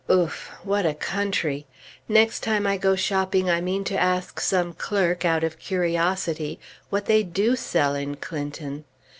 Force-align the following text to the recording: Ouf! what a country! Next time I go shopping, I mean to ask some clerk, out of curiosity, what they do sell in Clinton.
Ouf! 0.09 0.49
what 0.63 0.83
a 0.83 0.95
country! 0.95 1.67
Next 2.09 2.39
time 2.39 2.65
I 2.65 2.77
go 2.77 2.95
shopping, 2.95 3.51
I 3.51 3.61
mean 3.61 3.83
to 3.83 3.95
ask 3.95 4.39
some 4.39 4.73
clerk, 4.73 5.25
out 5.25 5.43
of 5.43 5.59
curiosity, 5.59 6.59
what 6.89 7.05
they 7.05 7.21
do 7.21 7.55
sell 7.55 7.93
in 7.93 8.15
Clinton. 8.15 8.85